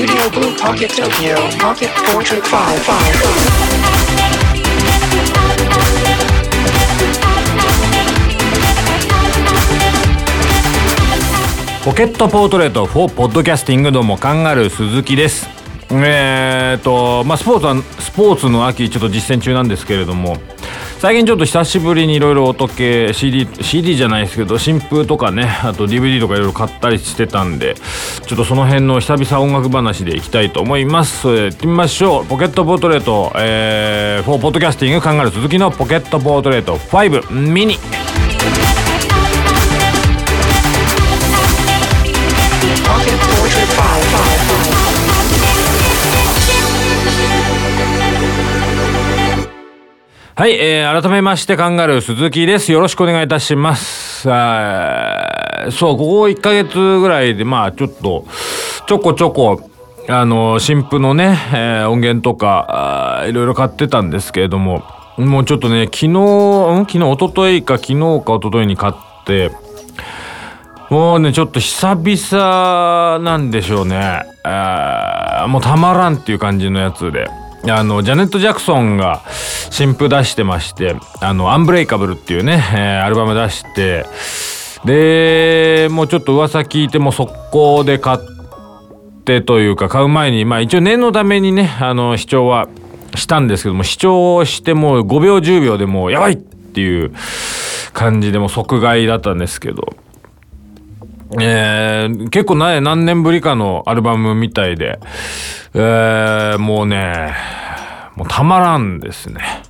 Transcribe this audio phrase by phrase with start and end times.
[0.00, 2.50] Studio Blue Pocket Tokyo Pocket Portrait 55.
[11.84, 15.46] ポケットポートレート4ポッドキャスティングどうもカンガルー鈴木です
[15.90, 20.38] えーとまあスポーツはスポーツの秋ちょっと実践中なんですけれども
[21.00, 27.74] 最近ちょっと久しぶりにいろいろ音系 CD, CD じゃないですけど新風とかねあと DVD とかいろいろ買ったりしてたんで
[28.26, 31.22] ちょっとその辺の久々音楽話でいきたいと思います。
[31.22, 32.26] それでいってみましょう。
[32.26, 38.09] ポケットポートレート、えー、4ポッドキャスティング考える続きのポケットポートレート5ミニ。
[50.40, 52.72] はい、えー、改めましてカンガルー鈴木です。
[52.72, 54.22] よろしくお願いいたします。
[54.22, 58.24] そう、ここ1ヶ月ぐらいで、まあ、ちょっと、
[58.86, 59.68] ちょこちょこ、
[60.08, 64.82] あの、新譜のね、えー音源とか、いろいろ買ってたんですけれども、
[65.18, 66.86] もうちょっとね、昨日、ん？
[66.88, 68.94] 昨日、一昨日か、昨日か一昨日に買っ
[69.26, 69.50] て、
[70.88, 74.22] もうね、ちょっと久々なんでしょうね。
[74.44, 77.28] あもうたまらんっていう感じのやつで。
[77.68, 79.22] あの、ジャネット・ジャクソンが
[79.70, 84.06] 新譜出してまして、あの、アンブレイカブルっていうね、えーアルバム出して、
[84.84, 88.18] で、もうちょっと噂聞いても速攻で買っ
[89.24, 92.68] てというか買う前に、まあ一応念のためにね、あの、視聴は
[93.14, 97.12] したんですけども、視聴してもう5秒10秒でもうやばいっていう
[97.92, 99.94] 感じでも即買いだったんですけど、
[101.40, 104.98] えー結構な何年ぶりかのアルバムみたいで、
[105.74, 107.34] えーもうね、
[108.16, 109.62] もうたまらんですね。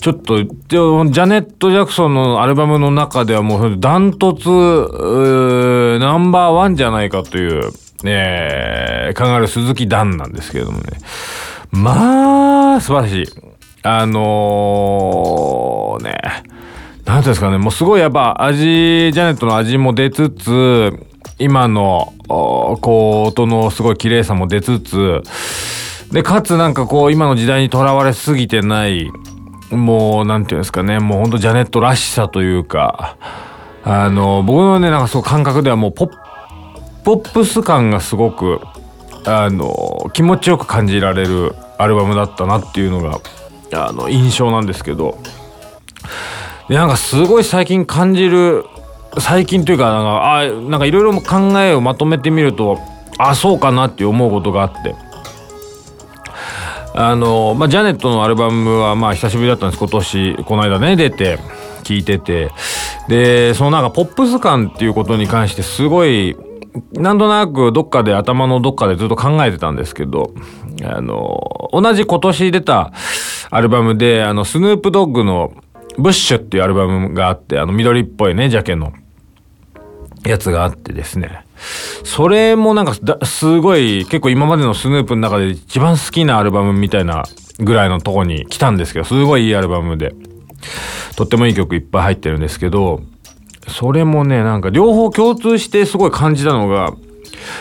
[0.00, 7.72] ちょっと、ジャネット・ジャクソンのアルバムの中ではもうダントツ、ナンバーワンじゃないかという、
[8.04, 10.84] えー、カンガルー鈴木ダンなんですけれどもね。
[11.72, 13.26] まあ、素晴らしい。
[13.82, 16.18] あのー、ね、
[17.08, 20.92] なんですかね、もうすごいやっぱ味、ジャネットの味も出つつ、
[21.38, 25.22] 今の、こう、音のすごい綺麗さも出つつ、
[26.12, 29.10] で、かつなんかこう、今の時代にとらわれすぎてない、
[29.70, 33.16] もう、なんていうんですかね、もうほんとジャネットらしさというか、
[33.84, 36.10] あの、僕のね、なんかそう感覚ではもうポッ、
[37.04, 38.60] ポップス感がすごく、
[39.24, 43.18] あの、気持ちよく感じられるアルバムだったなっていうのが、
[43.72, 45.16] あの、印象なんですけど、
[46.68, 48.64] でなんかすごい最近感じる
[49.18, 52.78] 最近というかなんかあなんかいろいろ考えをまとめてみると
[53.18, 54.94] あそうかなって思うことがあって。
[56.94, 59.78] あのまあジャネットのアルバムはまあ久しぶりだったんです。
[59.78, 61.38] 今年この間ね出て
[61.84, 62.50] 聞いてて。
[63.08, 66.36] でそのなんかポップス感っていうことに関してすごい
[66.92, 70.32] なんとなくどっかで頭のどっかでずっと考えてたんですけど
[70.84, 72.92] あの同じ今年出た
[73.50, 75.52] アルバムであのスヌープドッグの
[75.98, 78.92] ブッシュっていうアルバムがあって、あの緑っぽいね、ジャケの
[80.24, 81.44] やつがあってですね。
[82.04, 82.94] それもなんか
[83.26, 87.24] すごい結構今までのスヌープの中で一番好きなアルバムみたいな
[87.58, 90.14] ぐらいのとこに来たんですけど、すごいいいアルバムで。
[91.16, 93.02] とってもいい曲いっぱい入ってるんですけど、
[93.66, 96.92] それもね、なんか両方共通してすごい感じたのが、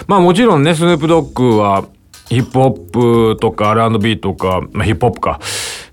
[0.06, 1.86] まあもちろんね、スヌープドッグは
[2.30, 5.40] ヒップホップとか R&B とか、まあヒップホップか、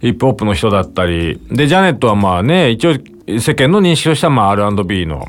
[0.05, 2.93] ヒップホップの人だったり、で、ジャネットはまあね、一応
[3.41, 5.25] 世間の認識としてはまあ R&B の、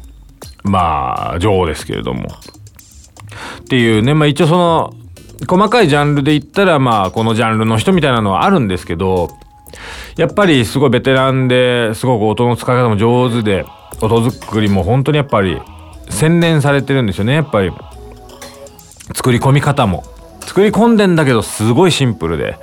[0.65, 2.27] まあ女王ですけれども。
[3.61, 4.93] っていうね、まあ一応その、
[5.47, 9.29] 細かいジャンルで言ったらまあこのジャンルの人みたいなのはあるんですけど、
[10.17, 13.65] やっぱりすごいベテランですごく音の使い方も上手で、
[14.01, 15.57] 音作りも本当にやっぱり
[16.09, 17.71] 洗練されてるんですよね、やっぱり。
[19.13, 20.03] 作り込み方も。
[20.41, 22.59] 作り込んでんだけどすごいシンプルで。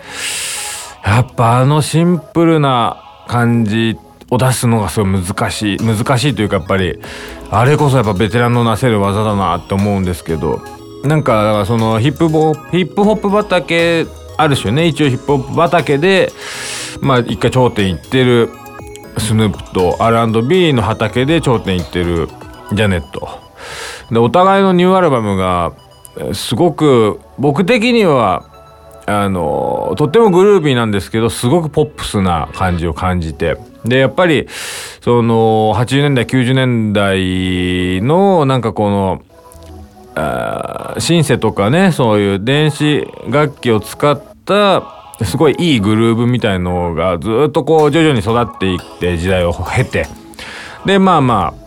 [1.04, 3.98] やっぱあのシンプルな感じ
[4.30, 5.78] を出すのがすごい難しい。
[5.78, 6.98] 難しいというかやっぱり、
[7.50, 10.62] あれこそやっぱベテランのなせる技だなって思うんですけど、
[11.04, 14.06] なんか、だからそのヒップボ、ヒップホップ畑、
[14.38, 16.32] ある種ね、一応ヒップホップ畑で、
[17.00, 18.50] まあ一回頂点行ってる
[19.18, 22.28] スヌープと R&B の畑で頂点行ってる
[22.72, 23.28] ジャネット。
[24.10, 25.72] で、お互いのニューアルバムが、
[26.32, 28.44] すごく僕的には
[29.06, 33.56] あのとってもグルービーなんですけどすごくポップスな感じを感じて。
[33.84, 34.46] でやっぱり
[35.00, 39.22] その80年代90年代のなんかこの
[40.14, 44.84] あシンセとかねそういう電子楽器を使った
[45.24, 50.06] すごいいいグルーブみたいのがずっとこう徐々に育っていって時代を経て。
[50.84, 51.61] でまあまあ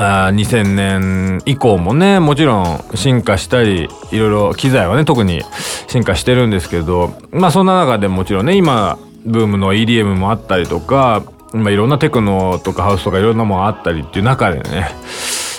[0.00, 5.42] あ2000年以降もねもちろん進化したりいろいろ機材はね特に
[5.88, 8.96] 進化してるんですけどまあそんな中でもちろんね今
[9.26, 14.88] ブームの EDM もあったりとか、まあ、いろんなテクノとかハウスとかいろんなもんあったりっていう中でね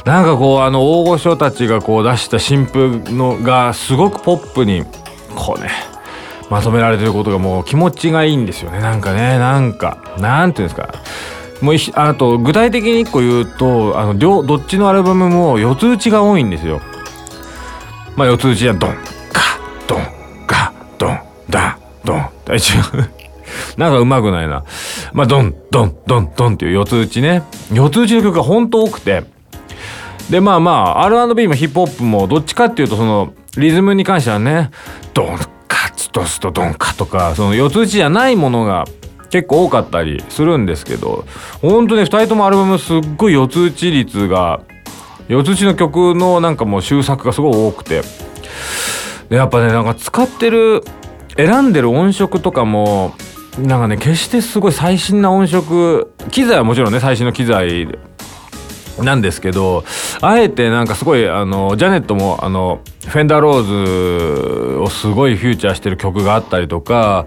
[0.06, 4.86] なんかこうあの大御所たちがこう出した新譜のがすごくポップに
[5.36, 5.70] こうね
[6.50, 8.80] まとめられてることがもう気持ちがいいんですよね。
[8.80, 10.90] なんかねなんかなんていうんですか。
[11.62, 16.82] もうあと具体的に一個言うとあの両どっちのアルバムも四つ打ちが多いんですよ。
[18.16, 18.96] まあ四つ打ちはドン
[19.34, 21.20] カドンカドン
[21.50, 22.30] ダドン。
[22.46, 22.98] 大丈夫。
[23.78, 24.64] なんかうまくないな。
[25.14, 27.44] まあドンドンドンドンっていう四つ打ちね。
[27.74, 29.24] 四つ打ちの曲がほんと多くて。
[30.30, 34.70] でまあまあ R&B もヒップホップもどっちかっていうとそのリズムに関してはね
[35.14, 38.86] ドンカツとスとドンカとかその四つ打ちじゃないものが
[39.30, 41.26] 結構多かったりするんですけど
[41.62, 44.62] 本当ね2人ともアルバムすっごい四つ打ち率が
[45.28, 48.02] 四つ打ちの曲のなんかもう終作がすごい多くて。
[49.30, 50.84] でやっぱねなんか使ってる
[51.38, 53.14] 選んでる音色とかも
[53.58, 57.88] なんかね決してすごい最新な音色機材はもちろんね最新の機材
[59.00, 59.86] なんですけど
[60.22, 67.26] あえてなんかすごいあのジャネットもあのフェンダーローズをすごいフューチャーしてる曲があったりとか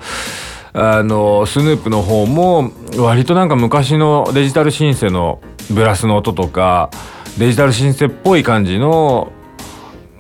[0.75, 5.41] あのスヌープの方も割となんか昔のデジタルシンセの
[5.71, 6.91] ブラスの音とか
[7.39, 9.33] デジタルシンセっぽい感じの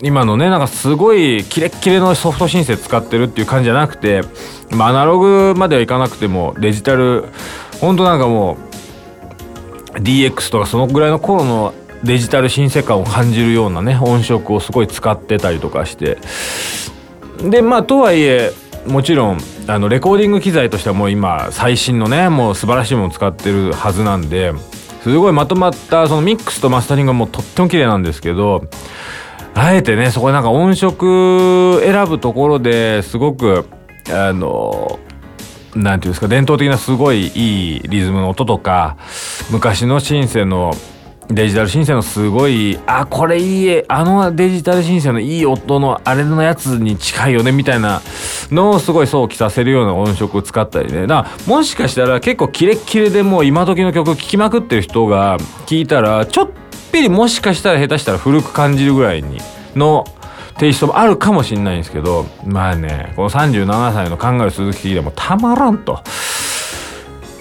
[0.02, 4.22] 今のねなんかすごいキレッキレのソフトシンセ使ってるっていう感じじゃなくて、
[4.70, 7.26] まあ、アナログまではいかなくてもデジタル
[7.80, 8.58] ほんとなんかも
[9.94, 11.72] う DX とかそのぐらいの頃の
[12.02, 16.18] デジタルシンセ感を感じるようなね音色をすごい使ってたりとかして。
[17.42, 18.52] でまあとはいえ
[18.86, 19.38] もちろん
[19.68, 24.52] あのレコーディング機材としてはもう今最新のねもう素晴らしいものを使ってるはずなんで
[25.02, 28.68] すごいまとまったそのミックスとマスタリングがもうとっても綺麗なんですけど
[29.54, 33.66] あえてねそこでなんか音色選ぶところですごく
[34.10, 34.98] あの
[35.74, 38.96] なんていうんですか伝統的なすごいいいリズムの音とか
[39.50, 40.72] 昔のシンセの
[41.34, 48.02] デジタルシンセのすごいあこれいいあのデジタルシンセのいい音のあれのやつに近いよねみたいな
[48.50, 56.50] のをすごい想起させるような音色を使ったりねだもしかしたら結構キレッキレでもう今時の曲聴きまくってる人が聞いたらちょっ
[56.92, 59.38] ぴりもしかしたら下手したら古く感じるぐらいに
[59.74, 60.04] の
[60.58, 66.02] テイストもあるかもしれないんですけどまあねこの37歳の考える鈴木でもたまらんと。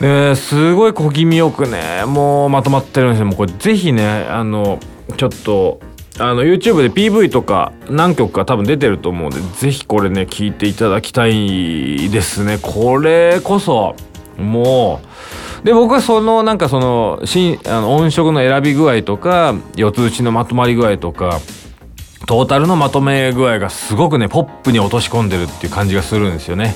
[0.02, 3.28] ですごい小気味よくねもうまとまってるんですよ。
[3.28, 4.80] もうこれぜひねあの
[5.16, 5.80] ちょっと
[6.18, 12.58] あの YouTube で PV とか何曲か多分出てると思うんでぜひこれね聞いていただきたいですね。
[12.60, 13.96] これこそ
[14.38, 15.02] も
[15.64, 15.66] う。
[15.66, 21.40] で僕はそのなんかそのしあの音色の選び具合とか四つ打ちのまとまり具合とか
[22.26, 26.74] トータルのまとめ具合がすごくねポップに落とし込んでるっていう感じがするんですよね。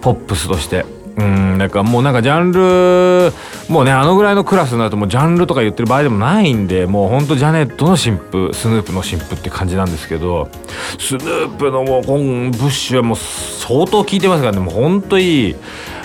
[0.00, 0.95] ポップスとして。
[1.16, 3.32] うんだからもうなんかジャンル
[3.72, 10.50] もうねあのぐらいのクラスになるともうジャンルとか言ってる場合でもないんでもうほんとジャネットの新譜スヌープの新譜って感じなんですけど
[10.98, 15.56] スヌープのもうこんブッシュはもう相当聴いてますからねもうほんといい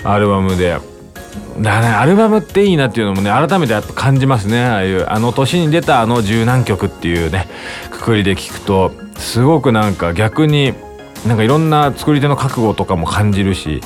[0.02, 0.78] アルバムで。
[1.60, 7.46] だねアルバムっていいなっていうのもね改めてやっぱ感じますねああいうあの年に出たあの十何曲っていうね
[7.90, 10.74] くくりで聞くとすごくなんか逆に
[11.26, 13.80] なんかいろんな作り手の覚悟とかも感じるし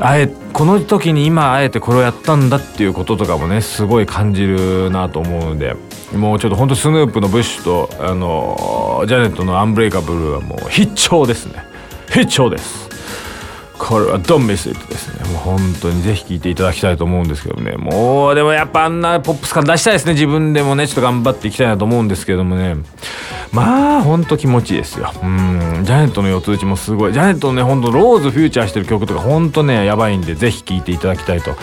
[0.00, 5.76] あえこの時に今あえてこれをやったんだっていうこととかもねすごい感じるなと思うので。
[6.16, 11.64] もうちょっとほんとスヌープのブッシュとあのジャネットのアンブレイカブルーはもう必聴ですね。
[12.08, 12.88] 必聴です。
[13.78, 15.28] これはドンメスイットですね。
[15.30, 17.72] もう本当にぜひ聴いていただきたいと思うんですけどね。
[17.72, 20.12] もうでもやっぱあんなポップス感出したいですね。
[20.12, 22.76] 自分でもねちょっと頑張っていきたいなと思うんですけどもね。
[23.54, 25.12] まあほんと気持ちいいですよ。
[25.22, 25.84] うん。
[25.84, 27.12] ジャネットの四つ打ちもすごい。
[27.12, 31.54] ジャネットのねほんとローズフューチャーしてる曲とかほんとねやばいんでぜひ聴いていただきたいと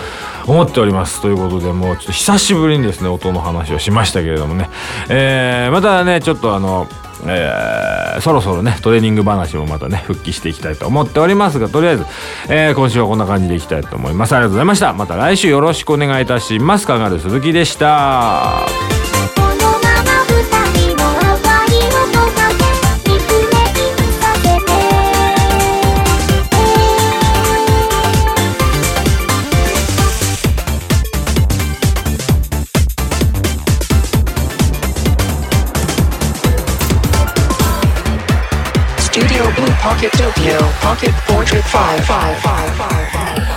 [0.47, 1.21] 思っております。
[1.21, 4.69] ということでもうちょっと久しぶりにですね音の話をしましたけれどもね。
[5.09, 6.87] えー、またねちょっとあの
[7.23, 12.05] えー、そろそろねトレーニング話もまたね復帰していきたいと思っておりますがとりあえず、
[12.49, 14.33] えー、今週はこんな感じでいきたいと思います。
[14.33, 14.93] ありがとうございました。
[14.93, 16.87] また来週よろしくお願いいたします。
[16.87, 18.90] カンガル鈴木でした。
[40.01, 43.50] Pocket Tokyo Pocket Portrait 5」